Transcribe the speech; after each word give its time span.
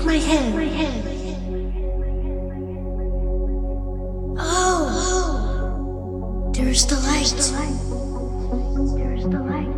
Take 0.00 0.06
my 0.06 0.16
hand. 0.16 0.54
My 0.54 0.64
hand. 0.64 1.04
Oh, 4.38 6.50
there's 6.54 6.86
the 6.86 6.96
light. 6.96 7.34
There's 8.96 9.24
the 9.24 9.40
light. 9.44 9.68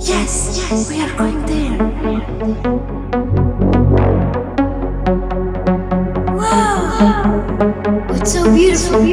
Yes, 0.00 0.56
yes, 0.56 0.88
we 0.88 1.02
are 1.02 1.14
going 1.18 1.44
there. 1.44 1.76
Wow, 6.34 8.06
it's 8.08 8.32
so 8.32 8.50
beautiful. 8.54 9.04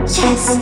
Yes, 0.00 0.56